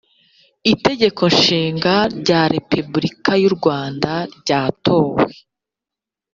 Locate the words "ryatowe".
4.39-5.25